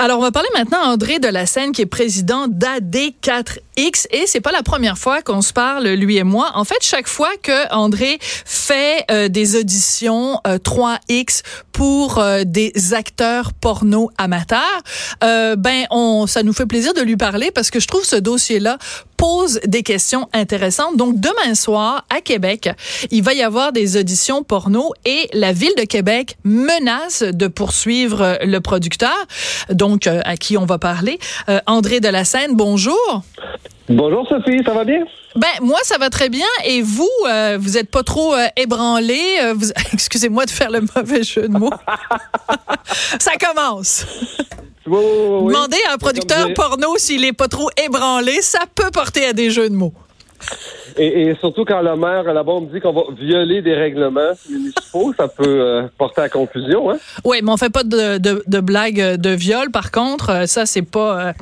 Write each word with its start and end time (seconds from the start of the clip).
Alors, 0.00 0.20
on 0.20 0.22
va 0.22 0.30
parler 0.30 0.48
maintenant 0.54 0.80
à 0.80 0.86
André 0.86 1.18
de 1.18 1.26
la 1.26 1.44
Seine, 1.44 1.72
qui 1.72 1.82
est 1.82 1.86
président 1.86 2.46
d'AD4X. 2.46 4.06
Et 4.12 4.28
c'est 4.28 4.40
pas 4.40 4.52
la 4.52 4.62
première 4.62 4.96
fois 4.96 5.22
qu'on 5.22 5.42
se 5.42 5.52
parle, 5.52 5.88
lui 5.88 6.18
et 6.18 6.22
moi. 6.22 6.52
En 6.54 6.62
fait, 6.62 6.78
chaque 6.82 7.08
fois 7.08 7.30
que 7.42 7.74
André 7.74 8.20
fait 8.20 9.04
euh, 9.10 9.26
des 9.26 9.56
auditions 9.56 10.40
3X 10.44 11.40
euh, 11.40 11.48
pour 11.78 12.18
euh, 12.18 12.44
des 12.44 12.72
acteurs 12.92 13.52
porno 13.52 14.10
amateurs, 14.18 14.82
ben, 15.20 15.86
on, 15.90 16.26
ça 16.26 16.42
nous 16.42 16.52
fait 16.52 16.66
plaisir 16.66 16.94
de 16.94 17.00
lui 17.00 17.16
parler 17.16 17.50
parce 17.50 17.70
que 17.70 17.80
je 17.80 17.86
trouve 17.86 18.04
ce 18.04 18.16
dossier-là 18.16 18.78
pose 19.16 19.58
des 19.66 19.82
questions 19.82 20.28
intéressantes. 20.32 20.96
Donc, 20.96 21.18
demain 21.18 21.54
soir, 21.54 22.06
à 22.08 22.20
Québec, 22.20 22.70
il 23.10 23.22
va 23.24 23.34
y 23.34 23.42
avoir 23.42 23.72
des 23.72 23.96
auditions 23.96 24.44
porno 24.44 24.92
et 25.04 25.28
la 25.32 25.52
ville 25.52 25.72
de 25.76 25.82
Québec 25.82 26.36
menace 26.44 27.22
de 27.22 27.48
poursuivre 27.48 28.38
le 28.42 28.60
producteur. 28.60 29.16
Donc, 29.70 29.88
donc 29.88 30.06
euh, 30.06 30.20
à 30.24 30.36
qui 30.36 30.56
on 30.58 30.66
va 30.66 30.78
parler. 30.78 31.18
Euh, 31.48 31.60
André 31.66 32.00
de 32.00 32.08
la 32.08 32.24
Seine, 32.24 32.54
bonjour. 32.54 33.22
Bonjour 33.88 34.28
Sophie, 34.28 34.62
ça 34.64 34.74
va 34.74 34.84
bien? 34.84 35.04
Ben 35.34 35.48
moi 35.62 35.78
ça 35.82 35.98
va 35.98 36.10
très 36.10 36.28
bien 36.28 36.46
et 36.64 36.82
vous 36.82 37.08
euh, 37.26 37.58
vous 37.60 37.78
êtes 37.78 37.90
pas 37.90 38.02
trop 38.02 38.34
ébranlé 38.56 39.20
excusez-moi 39.92 40.46
de 40.46 40.50
faire 40.50 40.70
le 40.70 40.82
mauvais 40.94 41.22
jeu 41.22 41.48
de 41.48 41.58
mots. 41.58 41.70
ça 43.18 43.32
commence. 43.36 44.06
Demandez 44.86 45.78
à 45.88 45.94
un 45.94 45.98
producteur 45.98 46.52
porno 46.54 46.96
s'il 46.96 47.24
est 47.24 47.32
pas 47.32 47.48
trop 47.48 47.70
ébranlé, 47.82 48.42
ça 48.42 48.60
peut 48.74 48.90
porter 48.90 49.26
à 49.26 49.32
des 49.32 49.50
jeux 49.50 49.68
de 49.68 49.74
mots. 49.74 49.92
Et, 50.96 51.34
surtout 51.40 51.64
quand 51.64 51.80
le 51.80 51.96
maire 51.96 52.24
là-bas 52.24 52.60
me 52.60 52.72
dit 52.72 52.80
qu'on 52.80 52.92
va 52.92 53.02
violer 53.16 53.62
des 53.62 53.74
règlements 53.74 54.32
municipaux, 54.48 55.12
ça 55.16 55.28
peut 55.28 55.44
euh, 55.46 55.82
porter 55.96 56.22
à 56.22 56.28
confusion. 56.28 56.90
Hein? 56.90 56.96
Oui, 57.24 57.38
mais 57.42 57.50
on 57.52 57.56
fait 57.56 57.70
pas 57.70 57.84
de, 57.84 58.18
de, 58.18 58.42
de 58.46 58.60
blagues 58.60 59.16
de 59.16 59.30
viol. 59.30 59.70
Par 59.70 59.90
contre, 59.90 60.30
euh, 60.30 60.46
ça 60.46 60.66
c'est 60.66 60.82
pas 60.82 61.28
euh, 61.28 61.32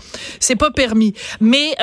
c'est 0.41 0.57
pas 0.57 0.71
permis. 0.71 1.15
Mais 1.41 1.75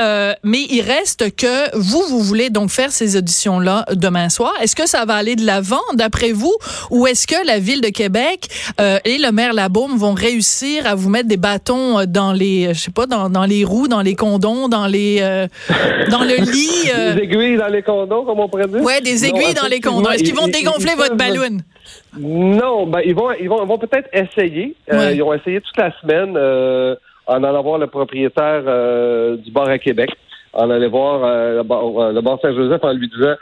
mais 0.44 0.66
il 0.70 0.82
reste 0.82 1.36
que 1.36 1.76
vous 1.78 2.04
vous 2.10 2.20
voulez 2.20 2.50
donc 2.50 2.70
faire 2.70 2.92
ces 2.92 3.18
auditions 3.18 3.60
là 3.60 3.86
demain 3.94 4.30
soir. 4.30 4.54
Est-ce 4.62 4.76
que 4.76 4.88
ça 4.88 5.06
va 5.06 5.16
aller 5.16 5.36
de 5.36 5.46
l'avant 5.46 5.82
d'après 5.94 6.32
vous, 6.32 6.56
ou 6.92 7.08
est-ce 7.08 7.28
que 7.28 7.46
la 7.46 7.60
ville 7.60 7.82
de 7.82 7.90
Québec 7.90 8.48
et 8.80 9.18
le 9.18 9.32
maire 9.32 9.54
Labaume 9.54 9.98
vont 9.98 10.14
réussir 10.14 10.86
à 10.86 10.96
vous 10.96 11.10
mettre 11.10 11.28
des 11.28 11.38
bâtons 11.38 12.06
dans 12.06 12.34
les 12.34 12.74
je 12.74 12.80
sais 12.80 12.92
pas 12.92 13.06
dans, 13.06 13.30
dans 13.30 13.46
les 13.46 13.64
roues, 13.64 13.88
dans 13.88 14.02
les 14.02 14.16
condons, 14.16 14.68
dans 14.68 14.88
les 14.88 15.20
dans 16.10 16.24
le 16.24 16.36
lit 16.36 16.92
des 17.04 17.24
aiguilles 17.24 17.58
dans 17.58 17.68
les 17.68 17.82
condoms, 17.82 18.26
comme 18.26 18.40
on 18.40 18.48
pourrait 18.48 18.68
dire? 18.68 18.82
Oui, 18.82 19.02
des 19.02 19.26
aiguilles 19.26 19.54
dans 19.54 19.68
les 19.68 19.80
condoms. 19.80 20.12
Est-ce 20.12 20.24
qu'ils 20.24 20.36
vont 20.36 20.48
dégonfler 20.48 20.96
votre 20.96 21.16
ballon? 21.16 21.58
Non, 22.18 22.88
ben 22.88 23.02
ils 23.06 23.16
vont, 23.16 23.32
ils 23.40 23.50
vont, 23.50 23.66
vont 23.66 23.78
peut-être 23.78 24.10
essayer. 24.14 24.76
Euh, 24.92 25.12
ils 25.14 25.22
ont 25.24 25.34
essayé 25.34 25.62
toute 25.62 25.78
la 25.78 25.92
semaine 26.00 26.36
euh, 26.38 26.96
en 27.28 27.44
allant 27.44 27.64
voir 27.64 27.78
le 27.78 27.88
propriétaire 27.88 28.64
euh, 28.68 29.38
du 29.38 29.52
bar 29.52 29.68
à 29.68 29.78
Québec. 29.78 30.10
En 30.54 30.70
allant 30.70 30.90
voir 30.90 31.20
le 31.24 32.22
bar, 32.22 32.40
Saint-Joseph 32.42 32.84
en 32.84 32.94
lui 32.94 33.10
disant 33.10 33.34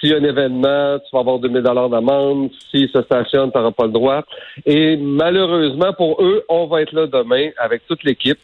s'il 0.00 0.10
y 0.10 0.14
a 0.14 0.16
un 0.16 0.24
événement, 0.24 0.98
tu 0.98 1.08
vas 1.12 1.20
avoir 1.20 1.38
2000 1.38 1.62
dollars 1.62 1.90
d'amende. 1.90 2.50
S'il 2.70 2.88
se 2.88 3.02
stationne, 3.02 3.52
tu 3.52 3.58
n'auras 3.58 3.72
pas 3.72 3.84
le 3.84 3.92
droit. 3.92 4.22
Et 4.64 4.96
malheureusement 4.96 5.92
pour 5.92 6.22
eux, 6.22 6.42
on 6.48 6.66
va 6.66 6.82
être 6.82 6.92
là 6.92 7.06
demain 7.06 7.50
avec 7.58 7.86
toute 7.86 8.02
l'équipe. 8.04 8.38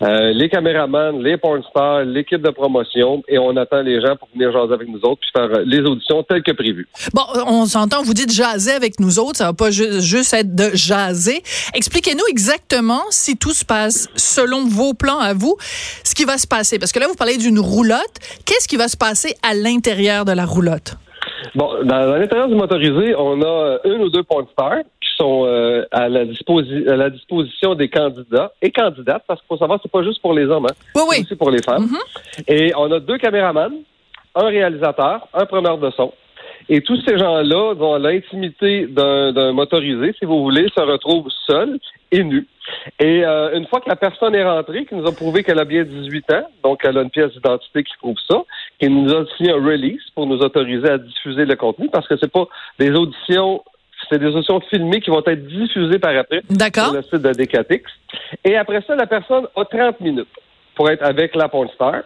Euh, 0.00 0.32
les 0.32 0.48
caméramans, 0.48 1.22
les 1.22 1.36
pornstars, 1.36 2.04
l'équipe 2.04 2.42
de 2.42 2.50
promotion, 2.50 3.22
et 3.28 3.38
on 3.38 3.56
attend 3.56 3.82
les 3.82 4.00
gens 4.00 4.16
pour 4.16 4.28
venir 4.34 4.50
jaser 4.50 4.74
avec 4.74 4.88
nous 4.88 5.00
autres 5.04 5.20
puis 5.20 5.30
faire 5.34 5.48
euh, 5.52 5.62
les 5.64 5.80
auditions 5.80 6.24
telles 6.24 6.42
que 6.42 6.50
prévues. 6.50 6.88
Bon, 7.14 7.22
on 7.46 7.66
s'entend, 7.66 8.02
vous 8.02 8.14
dites 8.14 8.32
jaser 8.32 8.72
avec 8.72 8.98
nous 8.98 9.20
autres, 9.20 9.36
ça 9.36 9.46
va 9.46 9.52
pas 9.52 9.70
juste 9.70 10.34
être 10.34 10.54
de 10.56 10.70
jaser. 10.74 11.42
Expliquez-nous 11.74 12.24
exactement 12.30 13.02
si 13.10 13.36
tout 13.36 13.52
se 13.52 13.64
passe 13.64 14.08
selon 14.16 14.66
vos 14.66 14.92
plans 14.94 15.20
à 15.20 15.34
vous, 15.34 15.56
ce 16.02 16.14
qui 16.14 16.24
va 16.24 16.36
se 16.36 16.48
passer. 16.48 16.80
Parce 16.80 16.90
que 16.90 16.98
là, 16.98 17.06
vous 17.06 17.14
parlez 17.14 17.36
d'une 17.36 17.60
roulotte. 17.60 18.18
Qu'est-ce 18.44 18.66
qui 18.66 18.76
va 18.76 18.88
se 18.88 18.96
passer 18.96 19.36
à 19.48 19.54
l'intérieur 19.54 20.24
de 20.24 20.32
la 20.32 20.46
roulotte? 20.46 20.96
Bon, 21.54 21.84
dans, 21.84 22.16
l'intérieur 22.16 22.48
du 22.48 22.54
motorisé, 22.54 23.14
on 23.16 23.40
a 23.42 23.46
euh, 23.46 23.78
une 23.84 24.02
ou 24.02 24.10
deux 24.10 24.22
pornstars 24.22 24.82
sont 25.22 25.44
euh, 25.46 25.84
à, 25.92 26.08
la 26.08 26.20
à 26.20 26.96
la 26.96 27.10
disposition 27.10 27.74
des 27.74 27.88
candidats 27.88 28.52
et 28.60 28.70
candidates, 28.70 29.22
parce 29.26 29.40
qu'il 29.40 29.48
faut 29.48 29.56
savoir, 29.56 29.78
c'est 29.82 29.90
pas 29.90 30.02
juste 30.02 30.20
pour 30.20 30.34
les 30.34 30.46
hommes, 30.46 30.66
hein, 30.66 30.74
oui, 30.96 31.02
oui. 31.08 31.16
c'est 31.16 31.22
aussi 31.22 31.36
pour 31.36 31.50
les 31.50 31.62
femmes. 31.62 31.86
Mm-hmm. 31.86 32.44
Et 32.48 32.72
on 32.76 32.90
a 32.90 33.00
deux 33.00 33.18
caméramans, 33.18 33.74
un 34.34 34.46
réalisateur, 34.46 35.28
un 35.32 35.46
preneur 35.46 35.78
de 35.78 35.90
son. 35.90 36.12
Et 36.68 36.80
tous 36.80 37.00
ces 37.06 37.18
gens-là, 37.18 37.74
dans 37.74 37.98
l'intimité 37.98 38.86
d'un 38.86 39.52
motorisé, 39.52 40.14
si 40.18 40.24
vous 40.24 40.42
voulez, 40.42 40.66
se 40.76 40.80
retrouvent 40.80 41.28
seuls 41.46 41.78
et 42.12 42.22
nus. 42.22 42.46
Et 43.00 43.24
euh, 43.24 43.56
une 43.58 43.66
fois 43.66 43.80
que 43.80 43.88
la 43.88 43.96
personne 43.96 44.34
est 44.34 44.44
rentrée, 44.44 44.84
qui 44.86 44.94
nous 44.94 45.06
a 45.06 45.12
prouvé 45.12 45.42
qu'elle 45.42 45.58
a 45.58 45.64
bien 45.64 45.82
18 45.82 46.32
ans, 46.32 46.46
donc 46.62 46.80
elle 46.84 46.98
a 46.98 47.02
une 47.02 47.10
pièce 47.10 47.32
d'identité 47.32 47.82
qui 47.82 47.94
prouve 47.98 48.16
ça, 48.28 48.42
qui 48.78 48.88
nous 48.88 49.12
a 49.12 49.24
signé 49.36 49.50
un 49.50 49.56
release 49.64 50.02
pour 50.14 50.26
nous 50.26 50.38
autoriser 50.38 50.88
à 50.88 50.98
diffuser 50.98 51.44
le 51.44 51.56
contenu, 51.56 51.88
parce 51.90 52.06
que 52.06 52.16
c'est 52.16 52.30
pas 52.30 52.46
des 52.78 52.90
auditions 52.90 53.62
c'est 54.12 54.18
des 54.18 54.26
auditions 54.26 54.60
filmées 54.68 55.00
qui 55.00 55.10
vont 55.10 55.22
être 55.26 55.46
diffusées 55.46 55.98
par 55.98 56.14
après 56.16 56.42
sur 56.50 56.92
le 56.92 57.02
site 57.02 57.14
de 57.14 57.32
Decatix. 57.32 57.84
Et 58.44 58.56
après 58.56 58.82
ça, 58.86 58.94
la 58.94 59.06
personne 59.06 59.46
a 59.56 59.64
30 59.64 60.00
minutes 60.00 60.28
pour 60.76 60.90
être 60.90 61.02
avec 61.02 61.34
la 61.34 61.48
pornstar. 61.48 62.02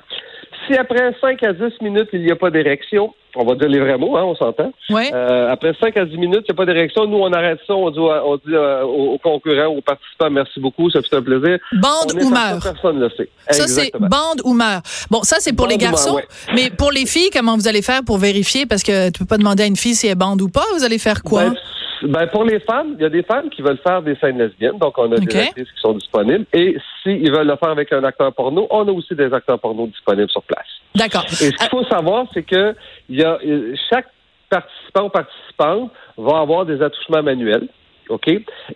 Si 0.66 0.74
après 0.74 1.14
5 1.20 1.42
à 1.42 1.52
10 1.52 1.60
minutes, 1.82 2.08
il 2.12 2.22
n'y 2.22 2.30
a 2.30 2.36
pas 2.36 2.50
d'érection, 2.50 3.12
on 3.36 3.44
va 3.44 3.54
dire 3.54 3.68
les 3.68 3.78
vrais 3.78 3.98
mots, 3.98 4.16
hein, 4.16 4.24
on 4.24 4.34
s'entend. 4.34 4.72
Euh, 4.90 5.50
après 5.50 5.74
5 5.78 5.96
à 5.96 6.04
10 6.04 6.16
minutes, 6.16 6.44
il 6.48 6.52
n'y 6.52 6.54
a 6.54 6.54
pas 6.54 6.64
d'érection. 6.64 7.06
Nous, 7.06 7.18
on 7.18 7.32
arrête 7.32 7.58
ça, 7.66 7.74
on 7.74 7.90
dit, 7.90 7.98
on 7.98 8.36
dit 8.36 8.54
euh, 8.54 8.82
aux 8.82 9.18
concurrents, 9.18 9.66
aux 9.66 9.82
participants, 9.82 10.30
merci 10.30 10.58
beaucoup, 10.58 10.90
ça 10.90 11.00
fait 11.02 11.16
un 11.16 11.22
plaisir. 11.22 11.58
Bande 11.72 12.12
ou 12.20 12.30
meurt. 12.30 12.62
Personne 12.62 12.98
ne 12.98 13.04
le 13.04 13.10
sait. 13.10 13.28
Ça, 13.50 13.66
c'est 13.66 13.92
bande 13.98 14.40
ou 14.44 14.54
meurt. 14.54 14.84
Bon, 15.10 15.22
ça, 15.22 15.36
c'est 15.40 15.54
pour 15.54 15.66
les 15.66 15.76
garçons. 15.76 16.18
Mais 16.54 16.70
pour 16.70 16.90
les 16.90 17.06
filles, 17.06 17.30
comment 17.32 17.56
vous 17.56 17.68
allez 17.68 17.82
faire 17.82 18.02
pour 18.04 18.18
vérifier? 18.18 18.66
Parce 18.66 18.82
que 18.82 19.10
tu 19.10 19.20
peux 19.20 19.26
pas 19.26 19.38
demander 19.38 19.64
à 19.64 19.66
une 19.66 19.76
fille 19.76 19.94
si 19.94 20.06
elle 20.06 20.12
est 20.12 20.16
bande 20.16 20.40
ou 20.40 20.48
pas. 20.48 20.64
Vous 20.76 20.84
allez 20.84 20.98
faire 20.98 21.22
quoi? 21.22 21.50
Ben, 21.50 21.56
ben, 22.02 22.26
pour 22.28 22.44
les 22.44 22.60
femmes, 22.60 22.94
il 22.98 23.02
y 23.02 23.06
a 23.06 23.10
des 23.10 23.22
femmes 23.22 23.50
qui 23.50 23.62
veulent 23.62 23.78
faire 23.78 24.02
des 24.02 24.16
scènes 24.16 24.38
lesbiennes, 24.38 24.78
donc 24.78 24.96
on 24.98 25.10
a 25.12 25.16
des 25.16 25.38
actrices 25.38 25.70
qui 25.70 25.80
sont 25.80 25.94
disponibles. 25.94 26.44
Et 26.52 26.76
s'ils 27.02 27.30
veulent 27.30 27.46
le 27.46 27.56
faire 27.56 27.70
avec 27.70 27.92
un 27.92 28.04
acteur 28.04 28.32
porno, 28.32 28.66
on 28.70 28.86
a 28.86 28.92
aussi 28.92 29.14
des 29.14 29.32
acteurs 29.32 29.58
porno 29.58 29.86
disponibles 29.86 30.30
sur 30.30 30.42
place. 30.42 30.66
D'accord. 30.94 31.24
Et 31.24 31.34
ce 31.34 31.50
qu'il 31.50 31.68
faut 31.68 31.84
savoir, 31.84 32.26
c'est 32.32 32.42
que 32.42 32.74
il 33.08 33.20
y 33.20 33.24
a, 33.24 33.38
chaque 33.90 34.06
participant 34.48 35.06
ou 35.06 35.08
participante 35.08 35.90
va 36.16 36.38
avoir 36.40 36.66
des 36.66 36.80
attouchements 36.82 37.22
manuels. 37.22 37.68
OK? 38.08 38.28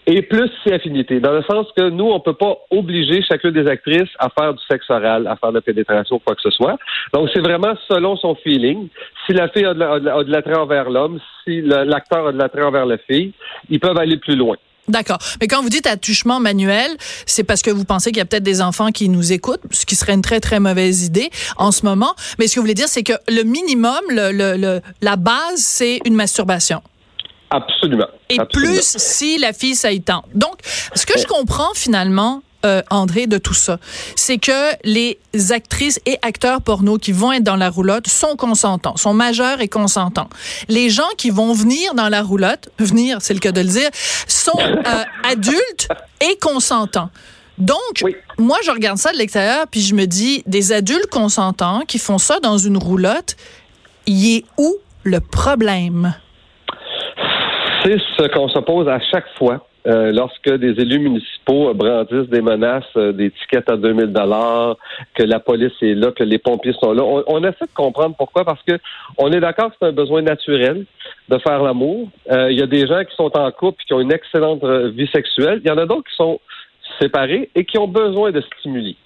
Et 0.06 0.22
plus 0.22 0.50
c'est 0.64 0.72
affinité. 0.72 1.20
Dans 1.20 1.32
le 1.32 1.42
sens 1.42 1.66
que 1.76 1.88
nous, 1.88 2.06
on 2.06 2.20
peut 2.20 2.34
pas 2.34 2.56
obliger 2.70 3.22
chacune 3.22 3.52
des 3.52 3.68
actrices 3.68 4.10
à 4.18 4.28
faire 4.28 4.54
du 4.54 4.62
sexe 4.68 4.88
oral, 4.90 5.26
à 5.26 5.36
faire 5.36 5.50
de 5.50 5.56
la 5.56 5.60
pénétration 5.60 6.16
ou 6.16 6.18
quoi 6.18 6.34
que 6.34 6.42
ce 6.42 6.50
soit. 6.50 6.76
Donc, 7.12 7.28
c'est 7.32 7.40
vraiment 7.40 7.74
selon 7.88 8.16
son 8.16 8.34
feeling. 8.34 8.88
Si 9.30 9.36
la 9.36 9.48
fille 9.48 9.64
a 9.64 9.74
de 9.74 10.30
l'attrait 10.32 10.56
envers 10.56 10.90
l'homme, 10.90 11.20
si 11.44 11.60
l'acteur 11.62 12.26
a 12.26 12.32
de 12.32 12.38
l'attrait 12.38 12.62
envers 12.62 12.84
la 12.84 12.98
fille, 12.98 13.32
ils 13.68 13.78
peuvent 13.78 13.96
aller 13.96 14.16
plus 14.16 14.34
loin. 14.34 14.56
D'accord. 14.88 15.18
Mais 15.40 15.46
quand 15.46 15.62
vous 15.62 15.68
dites 15.68 15.86
attouchement 15.86 16.40
manuel, 16.40 16.90
c'est 17.26 17.44
parce 17.44 17.62
que 17.62 17.70
vous 17.70 17.84
pensez 17.84 18.10
qu'il 18.10 18.18
y 18.18 18.22
a 18.22 18.24
peut-être 18.24 18.42
des 18.42 18.60
enfants 18.60 18.90
qui 18.90 19.08
nous 19.08 19.32
écoutent, 19.32 19.60
ce 19.70 19.86
qui 19.86 19.94
serait 19.94 20.14
une 20.14 20.22
très, 20.22 20.40
très 20.40 20.58
mauvaise 20.58 21.04
idée 21.04 21.30
en 21.58 21.70
ce 21.70 21.86
moment. 21.86 22.12
Mais 22.40 22.48
ce 22.48 22.56
que 22.56 22.60
vous 22.60 22.64
voulez 22.64 22.74
dire, 22.74 22.88
c'est 22.88 23.04
que 23.04 23.12
le 23.28 23.44
minimum, 23.44 24.00
le, 24.08 24.80
la 25.00 25.16
base, 25.16 25.58
c'est 25.58 26.00
une 26.04 26.16
masturbation. 26.16 26.82
Absolument. 27.50 28.08
Et 28.30 28.38
plus 28.52 28.96
si 28.96 29.38
la 29.38 29.52
fille 29.52 29.76
ça 29.76 29.92
y 29.92 30.02
tente. 30.02 30.24
Donc, 30.34 30.56
ce 30.64 31.06
que 31.06 31.16
je 31.20 31.26
comprends 31.26 31.72
finalement, 31.74 32.42
euh, 32.64 32.82
André, 32.90 33.26
de 33.26 33.38
tout 33.38 33.54
ça, 33.54 33.78
c'est 34.16 34.38
que 34.38 34.74
les 34.84 35.18
actrices 35.50 36.00
et 36.06 36.18
acteurs 36.22 36.60
porno 36.60 36.98
qui 36.98 37.12
vont 37.12 37.32
être 37.32 37.42
dans 37.42 37.56
la 37.56 37.70
roulotte 37.70 38.06
sont 38.06 38.36
consentants, 38.36 38.96
sont 38.96 39.14
majeurs 39.14 39.60
et 39.60 39.68
consentants. 39.68 40.28
Les 40.68 40.90
gens 40.90 41.08
qui 41.16 41.30
vont 41.30 41.52
venir 41.52 41.94
dans 41.94 42.08
la 42.08 42.22
roulotte, 42.22 42.68
venir, 42.78 43.18
c'est 43.20 43.34
le 43.34 43.40
cas 43.40 43.52
de 43.52 43.60
le 43.60 43.68
dire, 43.68 43.88
sont 43.94 44.58
euh, 44.58 45.04
adultes 45.30 45.88
et 46.20 46.36
consentants. 46.38 47.10
Donc, 47.58 48.04
moi, 48.38 48.56
je 48.64 48.70
regarde 48.70 48.96
ça 48.96 49.12
de 49.12 49.18
l'extérieur, 49.18 49.66
puis 49.70 49.80
je 49.80 49.94
me 49.94 50.06
dis, 50.06 50.42
des 50.46 50.72
adultes 50.72 51.10
consentants 51.10 51.80
qui 51.86 51.98
font 51.98 52.18
ça 52.18 52.40
dans 52.40 52.56
une 52.56 52.78
roulotte, 52.78 53.36
y 54.06 54.36
est 54.36 54.44
où 54.56 54.76
le 55.04 55.20
problème? 55.20 56.14
C'est 57.84 57.98
ce 58.18 58.28
qu'on 58.32 58.48
se 58.48 58.58
pose 58.60 58.88
à 58.88 58.98
chaque 59.10 59.26
fois 59.38 59.66
euh, 59.86 60.12
lorsque 60.12 60.48
des 60.48 60.80
élus 60.80 60.98
municipaux 60.98 61.72
brandissent 61.74 62.28
des 62.28 62.42
menaces, 62.42 62.84
euh, 62.96 63.12
des 63.12 63.30
tickets 63.30 63.70
à 63.70 63.76
2000 63.76 64.12
dollars, 64.12 64.76
que 65.14 65.22
la 65.22 65.40
police 65.40 65.72
est 65.80 65.94
là, 65.94 66.10
que 66.12 66.22
les 66.22 66.38
pompiers 66.38 66.74
sont 66.74 66.92
là. 66.92 67.02
On, 67.02 67.42
essaie 67.42 67.64
de 67.64 67.74
comprendre 67.74 68.14
pourquoi, 68.16 68.44
parce 68.44 68.62
que 68.62 68.78
on 69.16 69.32
est 69.32 69.40
d'accord 69.40 69.70
que 69.70 69.76
c'est 69.80 69.88
un 69.88 69.92
besoin 69.92 70.22
naturel 70.22 70.84
de 71.28 71.38
faire 71.38 71.62
l'amour. 71.62 72.08
Euh, 72.30 72.50
il 72.50 72.58
y 72.58 72.62
a 72.62 72.66
des 72.66 72.86
gens 72.86 73.02
qui 73.04 73.14
sont 73.16 73.30
en 73.36 73.50
couple 73.52 73.82
qui 73.86 73.94
ont 73.94 74.00
une 74.00 74.12
excellente 74.12 74.64
vie 74.64 75.08
sexuelle. 75.08 75.60
Il 75.64 75.68
y 75.68 75.72
en 75.72 75.78
a 75.78 75.86
d'autres 75.86 76.08
qui 76.08 76.16
sont 76.16 76.40
séparés 77.00 77.48
et 77.54 77.64
qui 77.64 77.78
ont 77.78 77.88
besoin 77.88 78.32
de 78.32 78.42
stimuli. 78.42 78.96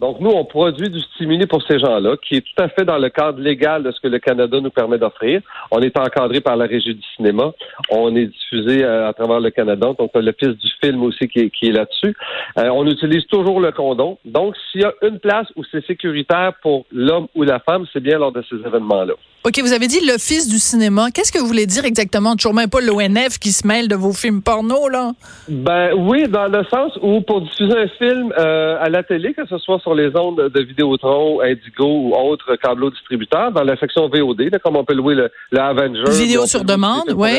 Donc, 0.00 0.20
nous, 0.20 0.30
on 0.30 0.44
produit 0.44 0.90
du 0.90 1.00
stimuli 1.00 1.46
pour 1.46 1.62
ces 1.62 1.78
gens-là, 1.78 2.16
qui 2.16 2.36
est 2.36 2.40
tout 2.40 2.62
à 2.62 2.68
fait 2.68 2.84
dans 2.84 2.98
le 2.98 3.08
cadre 3.08 3.40
légal 3.40 3.82
de 3.82 3.90
ce 3.90 4.00
que 4.00 4.08
le 4.08 4.18
Canada 4.18 4.60
nous 4.60 4.70
permet 4.70 4.98
d'offrir. 4.98 5.40
On 5.70 5.80
est 5.80 5.96
encadré 5.98 6.40
par 6.40 6.56
la 6.56 6.66
Régie 6.66 6.94
du 6.94 7.02
cinéma. 7.16 7.52
On 7.90 8.14
est 8.14 8.26
diffusé 8.26 8.84
euh, 8.84 9.08
à 9.08 9.12
travers 9.12 9.40
le 9.40 9.50
Canada. 9.50 9.92
Donc, 9.98 10.10
fils 10.38 10.56
du 10.56 10.70
film 10.82 11.02
aussi 11.02 11.28
qui 11.28 11.40
est, 11.40 11.72
là-dessus. 11.72 12.14
Euh, 12.58 12.68
on 12.70 12.86
utilise 12.86 13.26
toujours 13.26 13.60
le 13.60 13.72
condom. 13.72 14.18
Donc, 14.24 14.54
s'il 14.70 14.82
y 14.82 14.84
a 14.84 14.92
une 15.02 15.18
place 15.18 15.46
où 15.56 15.62
c'est 15.70 15.84
sécuritaire 15.86 16.52
pour 16.62 16.84
l'homme 16.92 17.28
ou 17.34 17.42
la 17.42 17.60
femme, 17.60 17.86
c'est 17.92 18.00
bien 18.00 18.18
lors 18.18 18.32
de 18.32 18.42
ces 18.48 18.56
événements-là. 18.56 19.14
OK, 19.44 19.58
vous 19.60 19.72
avez 19.72 19.88
dit 19.88 19.98
l'Office 20.06 20.48
du 20.48 20.58
cinéma. 20.58 21.10
Qu'est-ce 21.12 21.32
que 21.32 21.38
vous 21.40 21.48
voulez 21.48 21.66
dire 21.66 21.84
exactement? 21.84 22.36
Toujours 22.36 22.54
même 22.54 22.70
pas 22.70 22.80
l'ONF 22.80 23.40
qui 23.40 23.50
se 23.50 23.66
mêle 23.66 23.88
de 23.88 23.96
vos 23.96 24.12
films 24.12 24.40
porno, 24.40 24.88
là? 24.88 25.10
Ben 25.48 25.94
oui, 25.96 26.28
dans 26.28 26.46
le 26.46 26.62
sens 26.66 26.96
où 27.02 27.20
pour 27.22 27.40
diffuser 27.40 27.76
un 27.76 27.88
film 27.88 28.32
euh, 28.38 28.76
à 28.80 28.88
la 28.88 29.02
télé, 29.02 29.34
que 29.34 29.44
ce 29.48 29.51
soit 29.58 29.78
sur 29.80 29.94
les 29.94 30.14
ondes 30.16 30.50
de 30.52 30.60
Vidéotron, 30.60 31.40
Indigo 31.40 31.86
ou 31.86 32.14
autres 32.14 32.56
câbleaux 32.56 32.90
distributeurs, 32.90 33.52
dans 33.52 33.64
la 33.64 33.76
section 33.76 34.08
VOD, 34.08 34.50
comme 34.62 34.76
on 34.76 34.84
peut 34.84 34.94
louer 34.94 35.14
le, 35.14 35.30
le 35.50 35.60
Avenger. 35.60 36.10
Vidéo 36.10 36.46
sur 36.46 36.64
demande, 36.64 37.12
oui. 37.14 37.30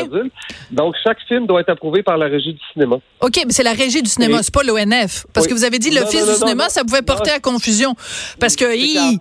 Donc, 0.70 0.94
chaque 1.02 1.20
film 1.28 1.46
doit 1.46 1.60
être 1.60 1.70
approuvé 1.70 2.02
par 2.02 2.18
la 2.18 2.26
Régie 2.26 2.54
du 2.54 2.60
cinéma. 2.72 2.96
OK, 3.20 3.42
mais 3.46 3.52
c'est 3.52 3.62
la 3.62 3.72
Régie 3.72 4.02
du 4.02 4.10
cinéma, 4.10 4.42
c'est 4.42 4.54
pas 4.54 4.62
l'ONF. 4.62 5.26
Parce 5.32 5.46
que 5.46 5.54
vous 5.54 5.64
avez 5.64 5.78
dit 5.78 5.90
l'Office 5.90 6.26
du 6.26 6.34
cinéma, 6.34 6.68
ça 6.68 6.82
pouvait 6.82 7.02
porter 7.02 7.30
à 7.30 7.40
confusion. 7.40 7.94
Parce 8.40 8.56
que... 8.56 8.64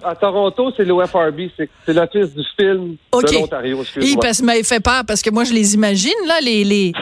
À, 0.06 0.16
Toronto, 0.16 0.72
c'est 0.76 0.86
l'OFRB, 0.86 1.42
c'est 1.58 1.94
l'Office 1.94 2.34
du 2.34 2.44
film 2.60 2.96
de 3.22 3.34
l'Ontario, 3.34 3.82
excusez-moi. 3.82 4.22
parce 4.22 4.42
que 4.42 4.64
fait 4.64 4.80
peur 4.80 5.04
parce 5.08 5.22
que 5.22 5.30
moi 5.30 5.44
je 5.44 5.54
les 5.54 5.76
imagine 5.76 6.12
là 6.28 6.40
les 6.42 6.64
les 6.64 6.94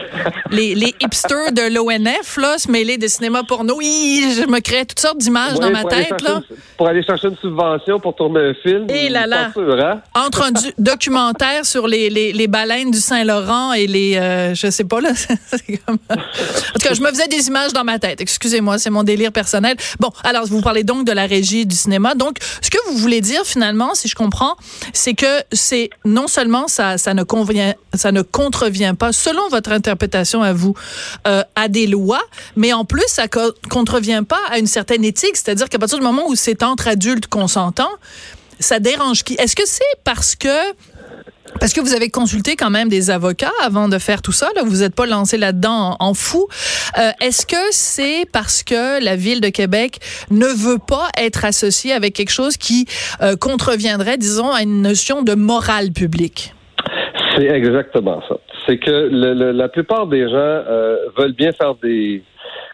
les, 0.50 0.94
hipsters 1.00 1.52
de 1.52 1.72
l'ONF 1.74 2.36
là 2.36 2.58
se 2.58 2.70
mêler 2.70 2.98
de 2.98 3.06
cinéma 3.06 3.42
porno, 3.44 3.80
je 3.80 4.46
me 4.48 4.60
crée 4.60 4.84
toutes 4.84 5.00
sortes 5.00 5.18
d'images 5.18 5.58
dans 5.58 5.70
ma 5.70 5.81
tête 5.84 6.20
là. 6.22 6.40
pour 6.76 6.88
aller 6.88 7.02
chercher 7.02 7.28
une 7.28 7.36
subvention 7.36 8.00
pour 8.00 8.14
tourner 8.14 8.40
un 8.50 8.54
film. 8.54 8.86
Et 8.88 9.08
là 9.08 9.26
là. 9.26 9.50
Hein? 9.56 10.00
Entre 10.14 10.42
un 10.42 10.52
documentaire 10.78 11.64
sur 11.64 11.86
les, 11.86 12.10
les, 12.10 12.32
les, 12.32 12.46
baleines 12.46 12.90
du 12.90 12.98
Saint-Laurent 12.98 13.72
et 13.72 13.86
les 13.86 14.16
euh, 14.16 14.54
je 14.54 14.70
sais 14.70 14.84
pas 14.84 15.00
là, 15.00 15.10
comme... 15.86 15.98
En 16.10 16.16
tout 16.16 16.88
cas, 16.88 16.94
je 16.94 17.00
me 17.00 17.08
faisais 17.08 17.28
des 17.28 17.48
images 17.48 17.72
dans 17.72 17.84
ma 17.84 17.98
tête. 17.98 18.20
Excusez-moi, 18.20 18.78
c'est 18.78 18.90
mon 18.90 19.02
délire 19.02 19.32
personnel. 19.32 19.76
Bon, 20.00 20.10
alors 20.24 20.46
vous 20.46 20.60
parlez 20.60 20.84
donc 20.84 21.06
de 21.06 21.12
la 21.12 21.26
régie 21.26 21.66
du 21.66 21.76
cinéma. 21.76 22.14
Donc 22.14 22.38
ce 22.60 22.70
que 22.70 22.78
vous 22.88 22.96
voulez 22.96 23.20
dire 23.20 23.44
finalement, 23.44 23.94
si 23.94 24.08
je 24.08 24.14
comprends, 24.14 24.56
c'est 24.92 25.14
que 25.14 25.42
c'est 25.52 25.90
non 26.04 26.28
seulement 26.28 26.68
ça, 26.68 26.98
ça 26.98 27.14
ne 27.14 27.22
convient, 27.22 27.74
ça 27.94 28.12
ne 28.12 28.22
contrevient 28.22 28.94
pas, 28.98 29.12
selon 29.12 29.48
votre 29.48 29.72
interprétation 29.72 30.42
à 30.42 30.52
vous, 30.52 30.74
euh, 31.26 31.42
à 31.54 31.68
des 31.68 31.86
lois, 31.86 32.22
mais 32.56 32.72
en 32.72 32.84
plus 32.84 33.04
ça 33.06 33.26
contrevient 33.28 34.22
pas 34.26 34.40
à 34.50 34.58
une 34.58 34.66
certaine 34.66 35.04
éthique, 35.04 35.36
c'est-à-dire 35.36 35.68
qu'à 35.72 35.78
partir 35.78 35.98
du 35.98 36.04
moment 36.04 36.24
où 36.28 36.34
c'est 36.34 36.62
entre 36.62 36.86
adultes 36.86 37.26
consentants, 37.26 37.90
ça 38.60 38.78
dérange 38.78 39.24
qui? 39.24 39.34
Est-ce 39.34 39.56
que 39.56 39.66
c'est 39.66 39.82
parce 40.04 40.36
que 40.36 40.48
parce 41.60 41.74
que 41.74 41.80
vous 41.80 41.94
avez 41.94 42.08
consulté 42.08 42.56
quand 42.56 42.70
même 42.70 42.88
des 42.88 43.10
avocats 43.10 43.52
avant 43.62 43.88
de 43.88 43.98
faire 43.98 44.22
tout 44.22 44.32
ça. 44.32 44.48
Là? 44.56 44.62
Vous 44.64 44.78
n'êtes 44.78 44.94
pas 44.94 45.06
lancé 45.06 45.36
là-dedans 45.36 45.96
en, 46.00 46.14
fou. 46.14 46.48
Euh, 46.98 47.10
est-ce 47.20 47.46
que 47.46 47.70
c'est 47.70 48.24
parce 48.32 48.62
que 48.62 49.04
la 49.04 49.16
ville 49.16 49.40
de 49.40 49.48
Québec 49.48 49.98
ne 50.30 50.46
veut 50.46 50.78
pas 50.78 51.08
être 51.20 51.44
associée 51.44 51.92
avec 51.92 52.14
quelque 52.14 52.32
chose 52.32 52.56
qui 52.56 52.86
euh, 53.20 53.36
contreviendrait, 53.36 54.16
disons, 54.16 54.50
à 54.50 54.62
une 54.62 54.80
notion 54.80 55.22
de 55.22 55.34
morale 55.34 55.92
publique? 55.92 56.54
C'est 57.36 57.46
exactement 57.46 58.22
ça. 58.28 58.36
C'est 58.66 58.78
que 58.78 58.90
la 58.90 59.68
plupart 59.68 60.06
des 60.06 60.28
gens 60.28 60.34
euh, 60.34 60.96
veulent 61.18 61.34
bien 61.34 61.52
faire 61.52 61.74
des 61.82 62.22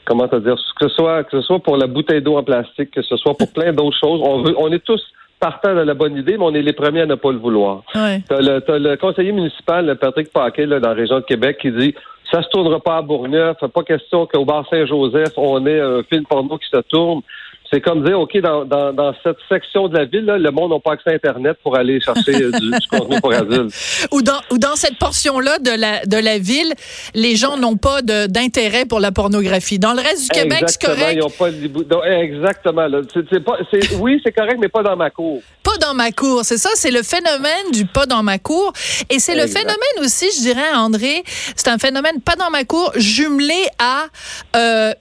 comment 0.09 0.27
te 0.27 0.37
dire 0.37 0.55
que 0.55 0.89
ce 0.89 0.95
soit 0.95 1.25
que 1.25 1.33
ce 1.33 1.43
soit 1.43 1.59
pour 1.61 1.77
la 1.77 1.87
bouteille 1.87 2.23
d'eau 2.23 2.37
en 2.37 2.43
plastique, 2.43 2.91
que 2.91 3.03
ce 3.03 3.17
soit 3.17 3.35
pour 3.35 3.53
plein 3.53 3.73
d'autres 3.73 3.99
choses. 3.99 4.21
On 4.25 4.43
veut, 4.43 4.55
on 4.59 4.73
est 4.73 4.83
tous 4.83 5.03
partant 5.39 5.75
de 5.75 5.81
la 5.81 5.95
bonne 5.95 6.17
idée, 6.17 6.39
mais 6.39 6.45
on 6.45 6.55
est 6.55 6.63
les 6.63 6.73
premiers 6.73 7.03
à 7.03 7.07
ne 7.07 7.15
pas 7.15 7.31
le 7.31 7.39
vouloir. 7.39 7.83
Ouais. 7.95 8.23
T'as 8.29 8.41
le, 8.41 8.71
as 8.71 8.79
le 8.79 8.97
conseiller 8.97 9.33
municipal, 9.33 9.97
Patrick 10.01 10.33
Paquet, 10.33 10.67
là, 10.67 10.81
dans 10.81 10.89
la 10.89 10.95
région 10.95 11.17
de 11.17 11.25
Québec, 11.25 11.59
qui 11.61 11.71
dit 11.71 11.95
ça 12.33 12.43
se 12.43 12.49
tournera 12.49 12.81
pas 12.81 12.97
à 12.97 13.03
Bourgneuf, 13.03 13.59
pas 13.59 13.83
question 13.83 14.27
qu'au 14.27 14.45
bar 14.45 14.67
Saint-Joseph, 14.69 15.33
on 15.37 15.65
ait 15.67 15.81
un 15.81 16.03
film 16.03 16.25
porno 16.25 16.59
qui 16.59 16.69
se 16.69 16.81
tourne. 16.89 17.21
C'est 17.71 17.83
comme 17.83 18.03
dire, 18.05 18.19
OK, 18.19 18.37
dans, 18.39 18.65
dans, 18.65 18.93
dans, 18.93 19.15
cette 19.23 19.37
section 19.49 19.89
de 19.89 19.99
la 19.99 20.07
ville, 20.07 20.25
là, 20.25 20.39
le 20.39 20.51
monde 20.51 20.73
n'a 20.73 20.81
pas 20.81 20.93
accès 20.93 21.11
à 21.11 21.15
Internet 21.15 21.59
pour 21.63 21.77
aller 21.77 22.01
chercher 22.01 22.43
euh, 22.43 22.51
du, 22.53 22.71
du, 22.71 22.89
contenu 22.91 23.21
pour 23.21 23.33
adulte. 23.33 23.75
Ou 24.13 24.23
dans, 24.23 24.41
ou 24.51 24.59
dans 24.59 24.75
cette 24.75 24.99
portion-là 24.99 25.59
de 25.59 25.79
la, 25.79 26.05
de 26.07 26.17
la 26.17 26.39
ville, 26.39 26.73
les 27.15 27.37
gens 27.37 27.57
n'ont 27.59 27.77
pas 27.77 28.01
d'intérêt 28.03 28.87
pour 28.87 29.01
la 29.01 29.13
pornographie. 29.13 29.79
Dans 29.79 29.93
le 29.93 30.01
reste 30.01 30.23
du 30.23 30.29
Québec, 30.29 30.65
c'est 30.67 30.83
correct. 30.83 31.15
Ils 31.15 31.23
ont 31.23 31.31
pas 31.31 31.51
non, 31.51 32.03
exactement. 32.05 32.87
Là. 32.87 33.01
Pas, 33.45 33.59
oui, 34.01 34.21
c'est 34.25 34.33
correct, 34.33 34.59
mais 34.61 34.69
pas 34.69 34.83
dans 34.83 34.97
ma 34.97 35.11
cour. 35.11 35.43
Pas 35.63 35.77
dans 35.79 35.95
ma 35.95 36.11
cour, 36.11 36.45
c'est 36.45 36.59
ça. 36.59 36.71
C'est 36.75 36.91
le 36.91 37.03
phénomène 37.03 37.71
du 37.73 37.85
pas 37.85 38.07
dans 38.07 38.23
ma 38.23 38.39
cour. 38.39 38.73
Et 39.11 39.19
c'est 39.19 39.35
le 39.35 39.47
phénomène 39.47 39.77
aussi, 40.01 40.27
je 40.37 40.43
dirais, 40.43 40.75
André, 40.75 41.23
c'est 41.57 41.69
un 41.69 41.79
phénomène 41.79 42.21
pas 42.21 42.37
dans 42.37 42.51
ma 42.51 42.65
cour 42.65 42.93
jumelé 42.97 43.67
à... 43.79 44.07
Euh, 44.57 44.95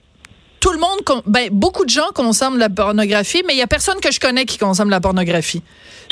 tout 0.60 0.72
le 0.72 0.78
monde, 0.78 1.22
ben, 1.26 1.48
beaucoup 1.50 1.84
de 1.84 1.90
gens 1.90 2.08
consomment 2.14 2.58
la 2.58 2.68
pornographie, 2.68 3.42
mais 3.46 3.54
il 3.54 3.58
y 3.58 3.62
a 3.62 3.66
personne 3.66 4.00
que 4.00 4.10
je 4.10 4.20
connais 4.20 4.44
qui 4.44 4.58
consomme 4.58 4.90
la 4.90 5.00
pornographie. 5.00 5.62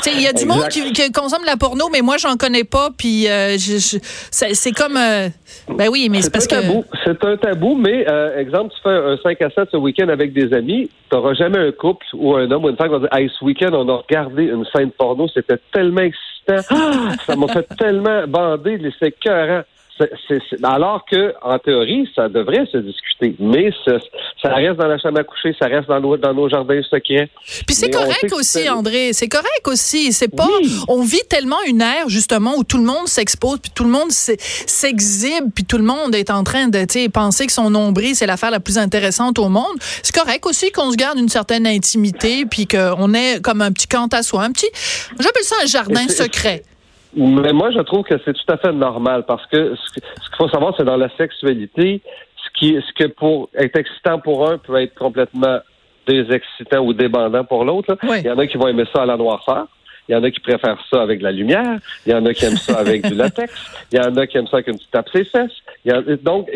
Il 0.05 0.21
y 0.21 0.27
a 0.27 0.33
du 0.33 0.45
monde 0.45 0.67
qui, 0.69 1.11
consomme 1.11 1.43
la 1.45 1.57
porno, 1.57 1.89
mais 1.91 2.01
moi, 2.01 2.17
j'en 2.17 2.37
connais 2.37 2.63
pas. 2.63 2.89
Puis 2.95 3.27
euh, 3.27 3.55
c'est 3.57 4.71
comme. 4.71 4.95
Euh, 4.95 5.29
ben 5.69 5.89
oui, 5.89 6.07
mais 6.09 6.21
c'est 6.21 6.31
parce 6.31 6.47
que. 6.47 6.55
C'est 7.03 7.23
un 7.23 7.37
tabou, 7.37 7.75
mais 7.75 8.05
euh, 8.09 8.37
exemple, 8.37 8.73
tu 8.75 8.81
fais 8.83 8.95
un 8.95 9.17
5 9.17 9.41
à 9.41 9.49
7 9.49 9.69
ce 9.71 9.77
week-end 9.77 10.09
avec 10.09 10.33
des 10.33 10.53
amis, 10.53 10.89
tu 11.09 11.15
n'auras 11.15 11.33
jamais 11.33 11.59
un 11.59 11.71
couple 11.71 12.05
ou 12.13 12.35
un 12.35 12.49
homme 12.51 12.65
ou 12.65 12.69
une 12.69 12.77
femme 12.77 12.87
qui 12.87 12.93
va 12.93 12.99
dire 12.99 13.13
Hey, 13.13 13.31
ce 13.39 13.43
week-end, 13.43 13.71
on 13.73 13.89
a 13.89 13.95
regardé 13.97 14.43
une 14.43 14.65
scène 14.65 14.91
porno, 14.91 15.27
c'était 15.33 15.57
tellement 15.73 16.01
excitant. 16.01 16.63
Ah, 16.69 17.15
ça 17.25 17.35
m'a 17.35 17.47
fait 17.47 17.67
tellement 17.77 18.27
bander, 18.27 18.79
c'est 18.99 19.07
écœurant 19.07 19.63
alors 20.63 21.05
que, 21.09 21.33
en 21.41 21.59
théorie, 21.59 22.09
ça 22.15 22.29
devrait 22.29 22.65
se 22.71 22.77
discuter, 22.77 23.35
mais 23.39 23.71
ça 23.85 24.53
reste 24.53 24.77
dans 24.77 24.87
la 24.87 24.97
chambre 24.97 25.19
à 25.19 25.23
coucher, 25.23 25.55
ça 25.59 25.67
reste 25.67 25.87
dans, 25.87 25.99
nos, 25.99 26.17
dans 26.17 26.33
nos 26.33 26.49
jardins 26.49 26.81
secrets. 26.83 27.29
Puis 27.65 27.75
c'est 27.75 27.89
correct 27.89 28.31
aussi, 28.33 28.69
André. 28.69 29.13
C'est 29.13 29.27
correct 29.27 29.67
aussi. 29.67 30.11
C'est 30.13 30.33
pas. 30.33 30.49
On 30.87 31.03
vit 31.03 31.23
tellement 31.29 31.61
une 31.67 31.81
ère 31.81 32.09
justement 32.09 32.55
où 32.57 32.63
tout 32.63 32.77
le 32.77 32.83
monde 32.83 33.07
s'expose, 33.07 33.59
puis 33.59 33.71
tout 33.73 33.83
le 33.83 33.89
monde 33.89 34.11
s'exhibe, 34.11 35.45
puis 35.53 35.65
tout 35.65 35.77
le 35.77 35.83
monde 35.83 36.15
est 36.15 36.29
en 36.29 36.43
train 36.43 36.67
de 36.67 37.07
penser 37.09 37.45
que 37.45 37.53
son 37.53 37.69
nombril 37.69 38.15
c'est 38.15 38.25
l'affaire 38.25 38.51
la 38.51 38.59
plus 38.59 38.77
intéressante 38.77 39.39
au 39.39 39.49
monde. 39.49 39.77
C'est 40.01 40.15
correct 40.15 40.45
aussi 40.45 40.71
qu'on 40.71 40.91
se 40.91 40.95
garde 40.95 41.17
une 41.17 41.29
certaine 41.29 41.67
intimité, 41.67 42.45
puis 42.45 42.67
qu'on 42.67 43.13
ait 43.13 43.39
comme 43.41 43.61
un 43.61 43.71
petit 43.71 43.87
camp 43.87 44.11
à 44.13 44.23
soi, 44.23 44.43
un 44.43 44.51
petit. 44.51 44.69
J'appelle 45.19 45.43
ça 45.43 45.55
un 45.63 45.65
jardin 45.65 46.07
secret. 46.07 46.63
Mais 47.17 47.51
moi, 47.51 47.71
je 47.71 47.79
trouve 47.79 48.03
que 48.03 48.15
c'est 48.23 48.33
tout 48.33 48.51
à 48.53 48.57
fait 48.57 48.71
normal 48.71 49.25
parce 49.27 49.45
que 49.47 49.73
ce 49.75 49.93
qu'il 49.93 50.37
faut 50.37 50.49
savoir, 50.49 50.73
c'est 50.77 50.85
dans 50.85 50.97
la 50.97 51.09
sexualité, 51.17 52.01
ce 52.35 52.59
qui, 52.59 52.79
ce 52.79 52.93
que 52.93 53.09
pour 53.09 53.49
être 53.55 53.75
excitant 53.75 54.19
pour 54.19 54.47
un 54.47 54.59
peut 54.59 54.79
être 54.79 54.93
complètement 54.93 55.59
désexcitant 56.07 56.79
ou 56.79 56.93
débandant 56.93 57.43
pour 57.43 57.65
l'autre. 57.65 57.97
Il 58.03 58.25
y 58.25 58.29
en 58.29 58.37
a 58.37 58.45
qui 58.45 58.57
vont 58.57 58.67
aimer 58.67 58.85
ça 58.93 59.01
à 59.01 59.05
la 59.05 59.17
noirceur. 59.17 59.67
Il 60.07 60.13
y 60.13 60.15
en 60.15 60.23
a 60.23 60.31
qui 60.31 60.39
préfèrent 60.39 60.81
ça 60.89 61.01
avec 61.01 61.21
la 61.21 61.31
lumière. 61.31 61.79
Il 62.05 62.13
y 62.13 62.15
en 62.15 62.25
a 62.25 62.33
qui 62.33 62.45
aiment 62.45 62.55
ça 62.55 62.79
avec 62.79 63.05
du 63.05 63.13
latex. 63.13 63.51
Il 63.91 63.97
y 63.97 64.01
en 64.01 64.15
a 64.15 64.25
qui 64.25 64.37
aiment 64.37 64.47
ça 64.47 64.57
avec 64.57 64.67
une 64.67 64.77
petite 64.77 64.91
tape 64.91 65.09
ses 65.11 65.25
fesses. 65.25 65.51
donc, 66.23 66.49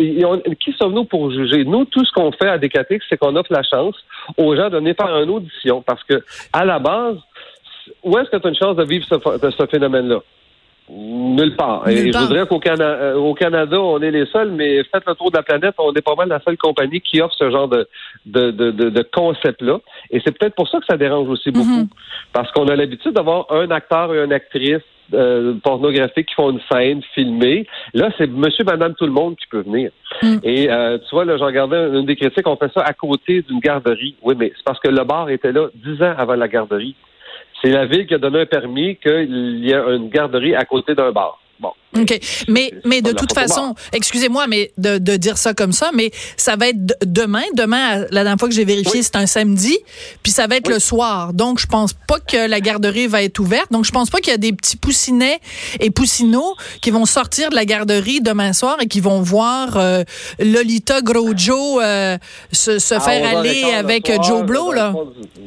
qui 0.59 0.71
sommes-nous 0.73 1.05
pour 1.05 1.31
juger? 1.31 1.65
Nous, 1.65 1.85
tout 1.85 2.05
ce 2.05 2.11
qu'on 2.13 2.31
fait 2.31 2.47
à 2.47 2.57
Décatix, 2.57 3.03
c'est 3.09 3.17
qu'on 3.17 3.35
offre 3.35 3.51
la 3.51 3.63
chance 3.63 3.95
aux 4.37 4.55
gens 4.55 4.69
de 4.69 4.77
venir 4.77 4.95
faire 4.95 5.17
une 5.21 5.29
audition 5.29 5.81
parce 5.81 6.03
que, 6.05 6.23
à 6.53 6.63
la 6.63 6.79
base, 6.79 7.17
où 8.03 8.17
est-ce 8.17 8.29
que 8.29 8.37
tu 8.37 8.47
as 8.47 8.49
une 8.49 8.55
chance 8.55 8.75
de 8.77 8.85
vivre 8.85 9.05
ce, 9.09 9.51
ce 9.51 9.65
phénomène-là? 9.65 10.19
Nulle 10.93 11.55
part. 11.55 11.87
et 11.87 12.11
je 12.11 12.17
voudrais 12.17 12.45
qu'au 12.45 12.59
euh, 12.67 13.15
au 13.15 13.33
Canada, 13.33 13.79
on 13.79 14.01
est 14.01 14.11
les 14.11 14.25
seuls, 14.25 14.51
mais 14.51 14.83
faites 14.83 15.03
le 15.07 15.15
tour 15.15 15.31
de 15.31 15.37
la 15.37 15.43
planète, 15.43 15.75
on 15.77 15.93
est 15.93 16.01
pas 16.01 16.15
mal 16.15 16.27
la 16.27 16.41
seule 16.41 16.57
compagnie 16.57 16.99
qui 16.99 17.21
offre 17.21 17.33
ce 17.37 17.49
genre 17.49 17.69
de, 17.69 17.87
de, 18.25 18.51
de, 18.51 18.71
de, 18.71 19.01
concept-là. 19.13 19.79
Et 20.09 20.21
c'est 20.23 20.37
peut-être 20.37 20.55
pour 20.55 20.67
ça 20.67 20.79
que 20.79 20.85
ça 20.85 20.97
dérange 20.97 21.29
aussi 21.29 21.51
beaucoup. 21.51 21.69
Mhm. 21.69 21.87
Parce 22.33 22.51
qu'on 22.51 22.67
a 22.67 22.75
l'habitude 22.75 23.13
d'avoir 23.13 23.45
un 23.51 23.71
acteur 23.71 24.13
et 24.13 24.21
une 24.21 24.33
actrice 24.33 24.81
euh, 25.13 25.53
pornographique 25.63 26.27
qui 26.27 26.35
font 26.35 26.51
une 26.51 26.59
scène 26.69 27.01
filmée. 27.13 27.67
Là, 27.93 28.09
c'est 28.17 28.29
monsieur, 28.29 28.65
madame, 28.65 28.93
tout 28.95 29.05
le 29.05 29.11
monde 29.13 29.37
qui 29.37 29.47
peut 29.47 29.61
venir. 29.61 29.91
Mhm. 30.21 30.39
Et 30.43 30.69
euh, 30.69 30.97
tu 30.97 31.15
vois, 31.15 31.23
là, 31.23 31.37
j'ai 31.37 31.45
regardé 31.45 31.77
une 31.77 32.05
des 32.05 32.17
critiques, 32.17 32.47
on 32.47 32.57
fait 32.57 32.71
ça 32.73 32.81
à 32.81 32.93
côté 32.93 33.43
d'une 33.43 33.59
garderie. 33.59 34.15
Oui, 34.21 34.35
mais 34.37 34.51
c'est 34.57 34.63
parce 34.65 34.79
que 34.79 34.89
le 34.89 35.03
bar 35.05 35.29
était 35.29 35.53
là 35.53 35.67
dix 35.73 36.01
ans 36.03 36.13
avant 36.17 36.35
la 36.35 36.49
garderie. 36.49 36.95
C'est 37.61 37.69
la 37.69 37.85
ville 37.85 38.07
qui 38.07 38.13
a 38.13 38.17
donné 38.17 38.41
un 38.41 38.45
permis 38.45 38.97
qu'il 38.97 39.65
y 39.65 39.73
a 39.73 39.89
une 39.89 40.09
garderie 40.09 40.55
à 40.55 40.65
côté 40.65 40.95
d'un 40.95 41.11
bar. 41.11 41.39
Bon. 41.61 41.73
OK. 41.95 42.19
Mais, 42.47 42.71
mais 42.85 43.03
de 43.03 43.11
toute 43.11 43.33
façon, 43.33 43.75
excusez-moi, 43.93 44.47
mais 44.47 44.71
de, 44.79 44.97
de, 44.97 45.15
dire 45.15 45.37
ça 45.37 45.53
comme 45.53 45.73
ça, 45.73 45.91
mais 45.93 46.09
ça 46.35 46.55
va 46.55 46.69
être 46.69 46.97
demain. 47.05 47.43
Demain, 47.53 47.99
la 48.09 48.23
dernière 48.23 48.37
fois 48.39 48.49
que 48.49 48.55
j'ai 48.55 48.65
vérifié, 48.65 49.03
c'est 49.03 49.15
un 49.15 49.27
samedi, 49.27 49.77
puis 50.23 50.31
ça 50.31 50.47
va 50.47 50.55
être 50.55 50.69
le 50.69 50.79
soir. 50.79 51.33
Donc, 51.33 51.59
je 51.59 51.67
pense 51.67 51.93
pas 51.93 52.19
que 52.19 52.49
la 52.49 52.61
garderie 52.61 53.05
va 53.05 53.21
être 53.21 53.37
ouverte. 53.37 53.71
Donc, 53.71 53.85
je 53.85 53.91
pense 53.91 54.09
pas 54.09 54.17
qu'il 54.17 54.31
y 54.31 54.33
a 54.33 54.39
des 54.39 54.53
petits 54.53 54.77
poussinets 54.77 55.39
et 55.79 55.91
poussinots 55.91 56.55
qui 56.81 56.89
vont 56.89 57.05
sortir 57.05 57.51
de 57.51 57.55
la 57.55 57.65
garderie 57.65 58.21
demain 58.21 58.53
soir 58.53 58.77
et 58.81 58.87
qui 58.87 58.99
vont 58.99 59.21
voir 59.21 59.77
euh, 59.77 60.03
Lolita 60.39 61.01
Gros 61.01 61.33
Joe 61.35 61.79
euh, 61.83 62.17
se, 62.51 62.79
se 62.79 62.99
faire 62.99 63.37
aller 63.37 63.65
avec 63.65 64.11
Joe 64.23 64.43
Blow, 64.43 64.71
là. 64.71 64.93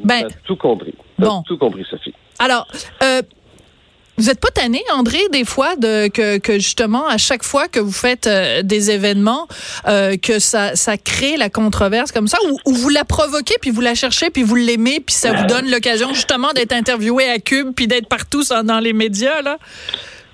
Ben, 0.04 0.28
tout 0.44 0.56
compris. 0.56 0.94
Bon. 1.18 1.42
Tout 1.46 1.58
compris, 1.58 1.84
Sophie. 1.88 2.14
Alors, 2.38 2.66
euh, 3.02 3.22
vous 4.16 4.30
êtes 4.30 4.38
pas 4.38 4.50
tanné, 4.50 4.80
André, 4.92 5.18
des 5.32 5.44
fois, 5.44 5.74
de 5.74 6.08
que, 6.08 6.38
que 6.38 6.54
justement, 6.54 7.06
à 7.08 7.18
chaque 7.18 7.42
fois 7.42 7.66
que 7.66 7.80
vous 7.80 7.92
faites 7.92 8.28
euh, 8.28 8.62
des 8.62 8.92
événements, 8.92 9.48
euh, 9.88 10.16
que 10.16 10.38
ça, 10.38 10.76
ça 10.76 10.96
crée 10.96 11.36
la 11.36 11.50
controverse 11.50 12.12
comme 12.12 12.28
ça, 12.28 12.38
ou, 12.64 12.72
vous 12.72 12.88
la 12.90 13.04
provoquez, 13.04 13.56
puis 13.60 13.70
vous 13.70 13.80
la 13.80 13.96
cherchez, 13.96 14.30
puis 14.30 14.44
vous 14.44 14.54
l'aimez, 14.54 15.00
puis 15.00 15.14
ça 15.14 15.32
vous 15.32 15.46
donne 15.46 15.68
l'occasion 15.68 16.14
justement 16.14 16.52
d'être 16.52 16.72
interviewé 16.72 17.28
à 17.28 17.38
Cube, 17.38 17.72
puis 17.74 17.88
d'être 17.88 18.08
partout 18.08 18.44
dans 18.64 18.78
les 18.78 18.92
médias, 18.92 19.42
là? 19.42 19.58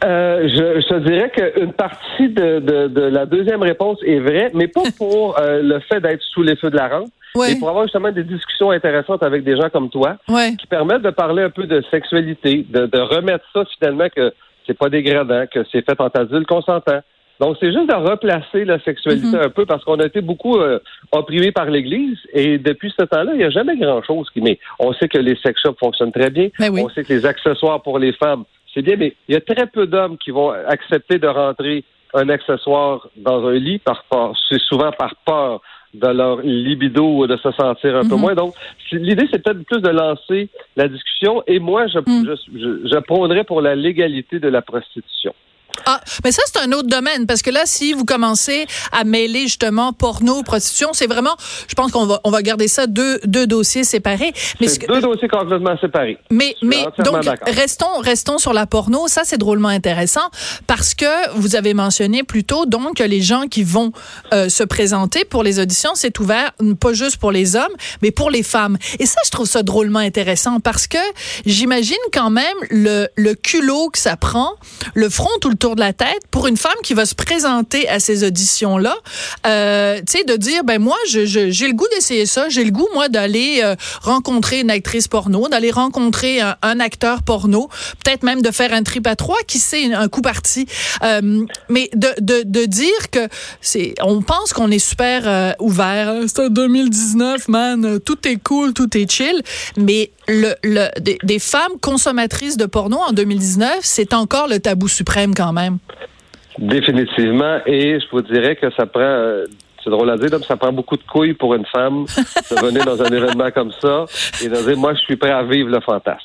Euh, 0.03 0.49
je, 0.49 0.81
je 0.81 0.99
dirais 1.01 1.31
qu'une 1.31 1.73
partie 1.73 2.29
de, 2.29 2.59
de, 2.61 2.89
de, 2.89 3.03
la 3.03 3.27
deuxième 3.27 3.63
réponse 3.63 3.99
est 4.05 4.19
vraie, 4.19 4.51
mais 4.55 4.67
pas 4.67 4.83
pour 4.99 5.39
euh, 5.39 5.61
le 5.63 5.79
fait 5.81 6.01
d'être 6.01 6.23
sous 6.23 6.43
les 6.43 6.57
feux 6.57 6.71
de 6.71 6.77
la 6.77 6.89
rampe, 6.89 7.11
mais 7.37 7.57
pour 7.57 7.69
avoir 7.69 7.85
justement 7.85 8.11
des 8.11 8.25
discussions 8.25 8.71
intéressantes 8.71 9.23
avec 9.23 9.45
des 9.45 9.57
gens 9.57 9.69
comme 9.71 9.91
toi, 9.91 10.17
qui 10.59 10.67
permettent 10.67 11.03
de 11.03 11.11
parler 11.11 11.43
un 11.43 11.51
peu 11.51 11.65
de 11.65 11.83
sexualité, 11.91 12.67
de, 12.69 12.87
de 12.87 12.99
remettre 12.99 13.45
ça 13.53 13.65
finalement 13.79 14.09
que 14.15 14.33
c'est 14.67 14.79
pas 14.79 14.89
dégradant, 14.89 15.45
que 15.53 15.61
c'est 15.71 15.85
fait 15.85 16.01
en 16.01 16.09
adulte 16.09 16.47
consentant. 16.47 17.01
Donc, 17.41 17.57
c'est 17.59 17.73
juste 17.73 17.89
de 17.89 17.95
replacer 17.95 18.67
la 18.67 18.79
sexualité 18.81 19.29
mm-hmm. 19.29 19.47
un 19.47 19.49
peu 19.49 19.65
parce 19.65 19.83
qu'on 19.83 19.99
a 19.99 20.05
été 20.05 20.21
beaucoup 20.21 20.59
euh, 20.59 20.79
opprimés 21.11 21.53
par 21.53 21.65
l'Église 21.71 22.19
et 22.35 22.59
depuis 22.59 22.93
ce 22.97 23.03
temps-là, 23.05 23.33
il 23.33 23.39
n'y 23.39 23.45
a 23.45 23.51
jamais 23.51 23.79
grand-chose 23.79 24.29
qui... 24.31 24.43
Mais 24.43 24.59
on 24.79 24.93
sait 24.93 25.09
que 25.09 25.17
les 25.17 25.37
sex 25.37 25.59
shops 25.59 25.79
fonctionnent 25.81 26.13
très 26.13 26.29
bien. 26.29 26.49
Ben 26.59 26.71
on 26.71 26.91
sait 26.91 27.03
que 27.03 27.15
les 27.15 27.25
accessoires 27.25 27.81
pour 27.81 27.99
les 27.99 28.13
femmes 28.13 28.45
c'est 28.73 28.83
bien, 28.83 28.97
mais 28.97 29.15
il 29.29 29.35
y 29.35 29.37
a 29.37 29.41
très 29.41 29.67
peu 29.67 29.87
d'hommes 29.87 30.17
qui 30.19 30.31
vont 30.31 30.51
accepter 30.51 31.19
de 31.19 31.27
rentrer 31.27 31.85
un 32.15 32.29
accessoire 32.29 33.09
dans 33.17 33.47
un 33.47 33.55
lit 33.55 33.79
par 33.79 34.05
peur. 34.05 34.37
C'est 34.49 34.61
souvent 34.61 34.93
par 34.93 35.15
peur 35.25 35.61
de 35.95 36.07
leur 36.09 36.41
libido 36.43 37.05
ou 37.05 37.27
de 37.27 37.37
se 37.37 37.51
sentir 37.53 37.97
un 37.97 38.09
peu 38.09 38.15
mhm. 38.15 38.21
moins. 38.21 38.35
Donc, 38.35 38.55
l'idée, 38.93 39.27
c'est 39.31 39.43
peut-être 39.43 39.65
plus 39.65 39.81
de 39.81 39.89
lancer 39.89 40.49
la 40.77 40.89
discussion. 40.89 41.43
Et 41.47 41.59
moi, 41.59 41.87
je, 41.89 41.99
mhm. 41.99 42.37
je, 42.55 42.89
je 42.89 42.99
prônerais 43.01 43.45
pour 43.45 43.61
la 43.61 43.75
légalité 43.75 44.39
de 44.39 44.49
la 44.49 44.63
prostitution. 44.63 45.35
Ah, 45.87 46.01
mais 46.25 46.33
ça, 46.33 46.43
c'est 46.47 46.61
un 46.61 46.73
autre 46.73 46.89
domaine, 46.89 47.27
parce 47.27 47.43
que 47.43 47.51
là, 47.51 47.63
si 47.65 47.93
vous 47.93 48.05
commencez 48.05 48.67
à 48.93 49.05
mêler 49.05 49.43
justement 49.43 49.93
porno, 49.93 50.43
prostitution, 50.43 50.91
c'est 50.93 51.07
vraiment, 51.07 51.37
je 51.69 51.75
pense 51.75 51.93
qu'on 51.93 52.07
va, 52.07 52.21
on 52.25 52.31
va 52.31 52.43
garder 52.43 52.69
ça 52.69 52.87
deux, 52.87 53.21
deux 53.25 53.47
dossiers 53.47 53.85
séparés. 53.85 54.33
Mais 54.61 54.69
deux 54.69 55.01
dossiers 55.01 55.29
complètement 55.29 55.77
séparés. 55.81 56.19
Mais, 56.31 56.55
mais, 56.63 56.85
donc, 56.99 57.25
restons, 57.47 57.99
restons 58.01 58.39
sur 58.39 58.53
la 58.53 58.67
porno. 58.67 59.09
Ça, 59.09 59.23
c'est 59.25 59.39
drôlement 59.39 59.69
intéressant, 59.69 60.29
parce 60.67 60.95
que 60.95 61.31
vous 61.37 61.57
avez 61.57 61.75
mentionné 61.75 62.23
plus 62.23 62.45
tôt, 62.45 62.67
donc, 62.67 62.97
que 62.97 63.03
les 63.05 63.21
gens 63.21 63.47
qui 63.49 63.63
vont 63.63 63.93
euh, 64.33 64.49
se 64.49 64.65
présenter 64.65 65.25
pour 65.25 65.43
les 65.43 65.59
auditions, 65.61 65.93
c'est 65.95 66.19
ouvert, 66.19 66.53
pas 66.81 66.93
juste 66.93 67.17
pour 67.17 67.33
les 67.33 67.57
hommes, 67.57 67.75
mais 68.03 68.11
pour 68.11 68.31
les 68.31 68.43
femmes. 68.43 68.77
Et 68.99 69.07
ça, 69.07 69.21
je 69.25 69.31
trouve 69.31 69.47
ça 69.47 69.63
drôlement 69.63 69.99
intéressant, 69.99 70.61
parce 70.61 70.87
que 70.87 70.99
j'imagine 71.47 71.97
quand 72.13 72.31
même 72.31 72.57
le, 72.71 73.09
le 73.17 73.35
culot 73.35 73.91
que 73.91 73.99
ça 73.99 74.17
prend, 74.17 74.53
le 74.95 75.09
front 75.09 75.31
tout 75.41 75.51
le 75.51 75.57
tour 75.57 75.70
de 75.75 75.81
la 75.81 75.93
tête 75.93 76.23
pour 76.31 76.47
une 76.47 76.57
femme 76.57 76.73
qui 76.83 76.95
va 76.95 77.07
se 77.07 77.15
présenter 77.15 77.89
à 77.89 78.01
ces 78.01 78.25
auditions-là, 78.25 78.97
euh, 79.47 79.99
tu 79.99 80.19
sais, 80.19 80.25
de 80.25 80.37
dire, 80.37 80.65
ben 80.65 80.81
moi, 80.81 80.97
j'ai 81.07 81.27
le 81.27 81.73
goût 81.73 81.87
d'essayer 81.95 82.27
ça, 82.27 82.49
j'ai 82.49 82.65
le 82.65 82.71
goût, 82.71 82.89
moi, 82.95 83.09
d'aller 83.09 83.61
euh, 83.63 83.75
rencontrer 84.03 84.61
une 84.61 84.71
actrice 84.71 85.09
porno, 85.09 85.49
d'aller 85.49 85.71
rencontrer 85.71 86.41
un, 86.41 86.81
acteur 86.81 87.23
porno, 87.23 87.69
peut-être 88.05 88.23
même 88.23 88.43
de 88.43 88.51
faire 88.51 88.73
un 88.73 88.83
trip 88.83 89.07
à 89.07 89.17
trois, 89.17 89.39
qui 89.47 89.59
sait, 89.59 89.93
un 89.93 90.09
coup 90.09 90.23
parti. 90.23 90.67
Euh, 91.03 91.45
mais 91.69 91.91
de, 91.95 92.09
de, 92.21 92.43
de 92.45 92.65
dire 92.65 93.11
que 93.11 93.29
c'est, 93.61 93.95
on 94.03 94.23
pense 94.23 94.53
qu'on 94.53 94.71
est 94.71 94.79
super 94.79 95.55
ouvert, 95.59 96.09
hein, 96.09 96.27
c'est 96.27 96.51
2019, 96.51 97.49
man, 97.49 98.01
tout 98.01 98.27
est 98.27 98.43
cool, 98.43 98.73
tout 98.73 98.97
est 98.97 99.11
chill, 99.11 99.43
mais 99.77 100.11
le, 100.31 100.55
le 100.63 101.01
des, 101.01 101.19
des 101.23 101.39
femmes 101.39 101.79
consommatrices 101.81 102.57
de 102.57 102.67
porno 102.67 102.97
en 102.99 103.13
2019, 103.13 103.81
c'est 103.83 104.15
encore 104.15 104.49
le 104.49 104.59
tabou 104.61 104.89
suprême 104.89 105.35
quand 105.35 105.53
même. 105.53 105.79
Définitivement. 106.59 107.59
Et 107.67 107.99
je 108.01 108.07
vous 108.13 108.23
dirais 108.23 108.57
que 108.57 108.71
ça 108.77 108.87
prend, 108.87 109.01
euh, 109.01 109.47
c'est 109.83 109.91
drôle 109.91 110.11
à 110.11 110.17
dire, 110.17 110.29
mais 110.33 110.47
ça 110.47 110.57
prend 110.57 110.73
beaucoup 110.73 110.97
de 110.97 111.03
couilles 111.03 111.35
pour 111.35 111.55
une 111.55 111.67
femme 111.67 112.05
de 112.07 112.67
venir 112.67 112.85
dans 112.85 113.01
un 113.03 113.07
événement 113.13 113.51
comme 113.51 113.73
ça 113.81 114.05
et 114.43 114.49
de 114.49 114.57
dire, 114.57 114.77
moi, 114.77 114.95
je 114.95 115.01
suis 115.01 115.17
prêt 115.17 115.31
à 115.31 115.43
vivre 115.43 115.71
le 115.71 115.81
fantasme. 115.81 116.21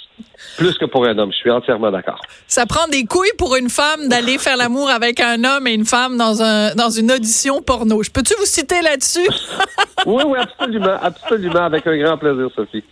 Plus 0.57 0.77
que 0.77 0.85
pour 0.85 1.05
un 1.05 1.17
homme, 1.17 1.31
je 1.31 1.37
suis 1.37 1.51
entièrement 1.51 1.91
d'accord. 1.91 2.21
Ça 2.47 2.65
prend 2.65 2.87
des 2.87 3.05
couilles 3.05 3.33
pour 3.37 3.55
une 3.55 3.69
femme 3.69 4.07
d'aller 4.07 4.37
faire 4.37 4.55
l'amour 4.55 4.89
avec 4.89 5.19
un 5.19 5.43
homme 5.43 5.67
et 5.67 5.73
une 5.73 5.85
femme 5.85 6.17
dans 6.17 6.41
un 6.41 6.73
dans 6.75 6.89
une 6.89 7.11
audition 7.11 7.61
porno. 7.61 8.01
Je 8.03 8.11
peux-tu 8.11 8.33
vous 8.39 8.45
citer 8.45 8.81
là-dessus? 8.81 9.27
Oui, 10.05 10.21
oui, 10.27 10.37
absolument, 10.39 10.97
absolument, 11.01 11.63
avec 11.63 11.87
un 11.87 11.97
grand 11.97 12.17
plaisir, 12.17 12.47
Sophie. 12.55 12.83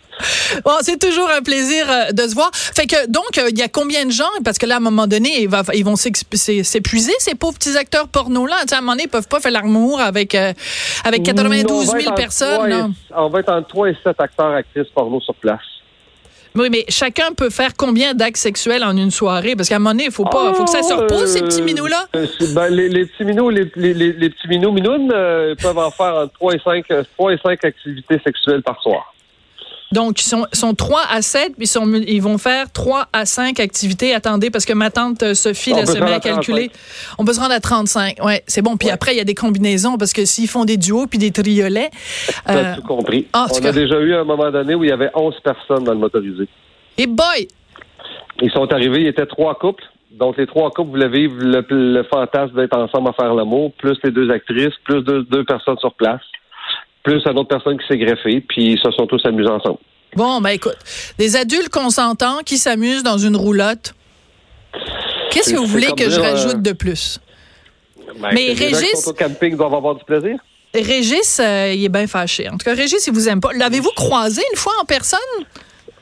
Bon, 0.64 0.72
c'est 0.80 0.98
toujours 0.98 1.28
un 1.30 1.42
plaisir 1.42 1.86
euh, 1.88 2.12
de 2.12 2.22
se 2.22 2.34
voir. 2.34 2.50
Fait 2.52 2.86
que 2.86 3.08
donc, 3.08 3.38
euh, 3.38 3.50
il 3.50 3.58
y 3.58 3.62
a 3.62 3.68
combien 3.68 4.04
de 4.04 4.10
gens? 4.10 4.30
Parce 4.44 4.58
que 4.58 4.66
là, 4.66 4.74
à 4.74 4.78
un 4.78 4.80
moment 4.80 5.06
donné, 5.06 5.42
ils, 5.42 5.50
ils 5.74 5.84
vont 5.84 5.94
s'épuiser 5.96 7.12
ces 7.18 7.34
pauvres 7.36 7.54
petits 7.54 7.76
acteurs 7.76 8.08
porno 8.08 8.46
là. 8.46 8.56
à 8.56 8.76
un 8.76 8.80
moment 8.80 8.92
donné, 8.92 9.04
ils 9.04 9.10
peuvent 9.10 9.28
pas 9.28 9.38
faire 9.38 9.52
l'amour 9.52 10.00
avec 10.00 10.34
euh, 10.34 10.52
avec 11.04 11.22
92 11.22 11.86
000 11.86 12.14
personnes. 12.14 12.94
on 13.14 13.28
va 13.28 13.40
être 13.40 13.52
entre 13.52 13.68
3 13.68 13.90
et 13.90 13.96
7 14.02 14.20
acteurs 14.20 14.52
actrices 14.52 14.88
porno 14.88 15.20
sur 15.20 15.34
place. 15.34 15.60
Oui, 16.56 16.68
mais 16.70 16.84
chacun 16.88 17.32
peut 17.36 17.50
faire 17.50 17.72
combien 17.76 18.14
d'actes 18.14 18.36
sexuels 18.36 18.84
en 18.84 18.96
une 18.96 19.10
soirée? 19.10 19.56
Parce 19.56 19.68
qu'à 19.68 19.76
un 19.76 19.78
moment 19.80 19.90
donné, 19.90 20.04
il 20.04 20.12
faut 20.12 20.24
pas, 20.24 20.54
faut 20.54 20.64
que 20.64 20.70
ça 20.70 20.82
se 20.82 20.92
repose, 20.94 21.32
ces 21.32 21.42
petits 21.42 21.62
minous-là. 21.62 22.06
Euh, 22.14 22.26
ben, 22.54 22.68
les, 22.68 23.06
petits 23.06 23.24
minous, 23.24 23.50
les, 23.50 23.66
petits 23.66 24.48
minous 24.48 24.70
minounes 24.70 25.10
euh, 25.12 25.56
peuvent 25.56 25.78
en 25.78 25.90
faire 25.90 26.14
entre 26.14 26.32
3 26.34 26.54
et 26.54 26.60
5, 26.60 26.84
3 27.16 27.32
et 27.32 27.38
5 27.38 27.64
activités 27.64 28.20
sexuelles 28.24 28.62
par 28.62 28.80
soir. 28.80 29.13
Donc, 29.92 30.20
ils 30.20 30.28
sont, 30.28 30.46
sont 30.52 30.74
3 30.74 31.02
à 31.08 31.22
7, 31.22 31.54
puis 31.56 31.68
ils, 31.68 32.08
ils 32.08 32.22
vont 32.22 32.38
faire 32.38 32.72
3 32.72 33.06
à 33.12 33.24
5 33.24 33.60
activités. 33.60 34.12
Attendez, 34.14 34.50
parce 34.50 34.64
que 34.64 34.72
ma 34.72 34.90
tante 34.90 35.22
euh, 35.22 35.34
Sophie, 35.34 35.70
là, 35.70 35.86
se 35.86 35.98
met 35.98 36.12
à 36.12 36.20
calculer. 36.20 36.70
On 37.18 37.24
peut 37.24 37.32
se 37.32 37.40
rendre 37.40 37.54
à 37.54 37.60
35. 37.60 38.16
Ouais, 38.24 38.42
c'est 38.46 38.62
bon. 38.62 38.76
Puis 38.76 38.90
après, 38.90 39.14
il 39.14 39.18
y 39.18 39.20
a 39.20 39.24
des 39.24 39.34
combinaisons, 39.34 39.96
parce 39.96 40.12
que 40.12 40.24
s'ils 40.24 40.48
font 40.48 40.64
des 40.64 40.76
duos 40.76 41.06
puis 41.06 41.18
des 41.18 41.30
triolets. 41.30 41.90
Euh, 42.48 42.74
tout 42.76 42.82
compris. 42.82 43.28
Ah, 43.32 43.46
On 43.52 43.64
a 43.64 43.72
déjà 43.72 44.00
eu 44.00 44.14
un 44.14 44.24
moment 44.24 44.50
donné 44.50 44.74
où 44.74 44.82
il 44.82 44.90
y 44.90 44.92
avait 44.92 45.10
11 45.14 45.34
personnes 45.44 45.84
dans 45.84 45.92
le 45.92 45.98
motorisé. 45.98 46.48
Et 46.98 47.06
boy! 47.06 47.48
Ils 48.42 48.50
sont 48.50 48.72
arrivés, 48.72 49.00
il 49.00 49.04
y 49.04 49.08
était 49.08 49.26
trois 49.26 49.54
couples. 49.54 49.84
Donc, 50.10 50.36
les 50.38 50.46
trois 50.46 50.70
couples 50.70 50.90
voulaient 50.90 51.08
vivre 51.08 51.34
le, 51.38 52.02
fantasme 52.04 52.54
d'être 52.56 52.76
ensemble 52.76 53.10
à 53.10 53.12
faire 53.12 53.34
l'amour, 53.34 53.72
plus 53.78 53.96
les 54.02 54.10
deux 54.10 54.30
actrices, 54.30 54.74
plus 54.84 55.02
deux, 55.02 55.22
deux 55.24 55.44
personnes 55.44 55.78
sur 55.78 55.92
place 55.94 56.20
plus 57.04 57.24
à 57.26 57.32
d'autres 57.32 57.48
personnes 57.48 57.78
qui 57.78 57.86
s'est 57.86 57.98
greffé, 57.98 58.40
puis 58.40 58.72
ils 58.72 58.78
se 58.78 58.90
sont 58.90 59.06
tous 59.06 59.24
amusés 59.24 59.50
ensemble. 59.50 59.78
Bon, 60.16 60.40
ben 60.40 60.50
écoute, 60.50 60.76
des 61.18 61.36
adultes 61.36 61.68
consentants 61.68 62.38
qui 62.44 62.56
s'amusent 62.56 63.02
dans 63.02 63.18
une 63.18 63.36
roulotte. 63.36 63.94
Qu'est-ce 65.30 65.52
que 65.52 65.58
vous 65.58 65.66
voulez 65.66 65.92
que 65.92 66.08
je 66.10 66.20
rajoute 66.20 66.62
de 66.62 66.72
plus? 66.72 67.20
Ben, 68.20 68.30
Mais 68.32 68.52
Régis. 68.52 69.06
au 69.06 69.12
camping 69.12 69.56
doivent 69.56 69.74
avoir 69.74 69.96
du 69.96 70.04
plaisir. 70.04 70.38
Régis, 70.72 71.40
euh, 71.40 71.72
il 71.74 71.84
est 71.84 71.88
bien 71.88 72.06
fâché. 72.06 72.48
En 72.48 72.52
tout 72.52 72.64
cas, 72.64 72.74
Régis, 72.74 73.06
il 73.06 73.12
vous 73.12 73.28
aime 73.28 73.40
pas. 73.40 73.50
L'avez-vous 73.56 73.92
croisé 73.94 74.42
une 74.52 74.58
fois 74.58 74.72
en 74.80 74.84
personne? 74.84 75.20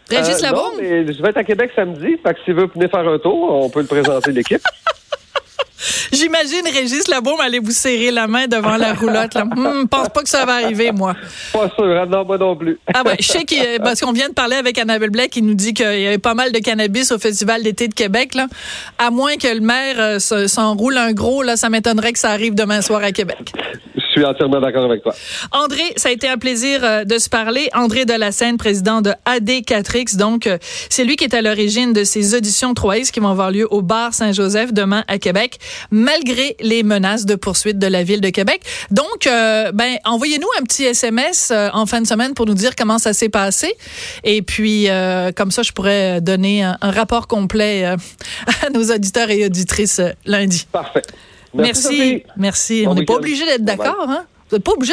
Régis 0.09 0.39
euh, 0.39 0.43
Labaume? 0.43 0.73
je 0.81 1.23
vais 1.23 1.29
être 1.31 1.37
à 1.39 1.45
Québec 1.45 1.71
samedi. 1.75 2.17
Fait 2.23 2.35
que 2.35 2.41
s'il 2.45 2.55
veut 2.55 2.69
venir 2.75 2.91
faire 2.91 3.07
un 3.07 3.19
tour, 3.19 3.51
on 3.65 3.71
peut 3.71 3.81
le 3.81 3.87
présenter 3.87 4.33
l'équipe. 4.33 4.63
J'imagine 6.23 6.63
Régis 6.73 7.09
Labaume 7.09 7.41
aller 7.41 7.59
vous 7.59 7.73
serrer 7.73 8.13
la 8.13 8.29
main 8.29 8.47
devant 8.47 8.77
la 8.77 8.95
roulotte. 8.95 9.35
Là. 9.35 9.43
Hum, 9.43 9.89
pense 9.89 10.09
pas 10.09 10.23
que 10.23 10.29
ça 10.29 10.45
va 10.45 10.55
arriver, 10.55 10.93
moi. 10.93 11.17
Pas 11.53 11.69
sûr, 11.75 11.85
hein, 11.85 12.07
non, 12.09 12.25
moi 12.25 12.39
non 12.39 12.55
plus. 12.55 12.79
ah 12.95 13.03
ouais, 13.05 13.17
je 13.19 13.27
sais 13.27 13.45
que, 13.45 13.79
parce 13.79 14.01
qu'on 14.01 14.13
vient 14.13 14.29
de 14.29 14.35
parler 14.35 14.55
avec 14.55 14.79
Annabelle 14.79 15.11
Blake 15.11 15.31
qui 15.31 15.43
nous 15.43 15.55
dit 15.55 15.75
qu'il 15.75 16.01
y 16.01 16.07
avait 16.07 16.19
pas 16.19 16.35
mal 16.35 16.53
de 16.53 16.59
cannabis 16.61 17.11
au 17.11 17.19
Festival 17.19 17.65
d'été 17.65 17.89
de 17.89 17.95
Québec. 17.95 18.37
Là. 18.37 18.47
À 18.99 19.11
moins 19.11 19.37
que 19.37 19.53
le 19.53 19.61
maire 19.61 19.97
euh, 19.99 20.19
s'enroule 20.21 20.97
un 20.97 21.13
gros, 21.13 21.43
là, 21.43 21.57
ça 21.57 21.69
m'étonnerait 21.71 22.13
que 22.13 22.21
ça 22.21 22.31
arrive 22.31 22.55
demain 22.55 22.83
soir 22.83 23.03
à 23.03 23.11
Québec. 23.11 23.53
Je 24.15 24.21
suis 24.21 24.27
entièrement 24.27 24.61
d'accord 24.61 24.85
avec 24.85 25.03
toi. 25.03 25.15
André, 25.53 25.81
ça 25.97 26.11
a 26.11 26.13
été 26.13 26.29
un 26.29 26.37
plaisir 26.37 26.85
euh, 26.85 27.05
de 27.05 27.17
se 27.17 27.31
parler. 27.31 27.71
André 27.73 28.05
de 28.05 28.13
la 28.13 28.31
Seine, 28.31 28.59
président 28.59 29.01
de 29.01 29.11
AD4X. 29.25 30.17
Donc, 30.17 30.47
euh, 30.47 30.59
c'est 30.91 31.05
lui 31.05 31.17
qui 31.17 31.25
est 31.25 31.35
à 31.35 31.41
l'origine 31.41 31.95
de 31.95 32.05
ces 32.05 32.35
auditions 32.35 32.75
3X 32.75 33.11
qui 33.11 33.21
vont 33.21 33.31
avoir 33.31 33.51
lieu 33.51 33.67
au 33.71 33.81
bar 33.81 34.13
Saint-Joseph 34.13 34.75
demain 34.75 35.03
à 35.09 35.17
Québec, 35.17 35.59
malgré 35.91 36.57
les 36.61 36.83
menaces 36.83 37.25
de 37.25 37.37
poursuite 37.37 37.79
de 37.79 37.87
la 37.87 38.03
ville 38.03 38.21
de 38.21 38.29
Québec. 38.29 38.61
Donc, 38.91 39.27
euh, 39.27 39.73
ben, 39.73 39.97
envoyez-nous 40.05 40.49
un 40.61 40.65
petit 40.65 40.85
SMS 40.85 41.51
en 41.51 41.87
fin 41.87 42.03
de 42.03 42.07
semaine 42.07 42.35
pour 42.35 42.45
nous 42.45 42.55
dire 42.55 42.77
comment 42.77 42.99
ça 42.99 43.15
s'est 43.15 43.31
passé. 43.31 43.75
Et 44.25 44.43
puis, 44.43 44.89
comme 45.37 45.51
ça, 45.51 45.63
je 45.63 45.73
pourrais 45.73 46.21
donner 46.21 46.65
un, 46.65 46.77
rapport 46.83 47.27
complet 47.27 47.85
à 47.87 48.71
nos 48.75 48.85
auditeurs 48.93 49.31
et 49.31 49.47
auditrices 49.47 50.03
lundi. 50.27 50.67
Parfait. 50.71 51.03
Merci. 51.55 52.25
Merci. 52.37 52.85
On 52.87 52.95
n'est 52.95 53.05
pas 53.05 53.15
obligé 53.15 53.45
d'être 53.45 53.65
d'accord. 53.65 54.07
Hein? 54.09 54.25
Vous 54.51 54.57
n'êtes 54.57 54.65
pas 54.65 54.73
obligé 54.73 54.91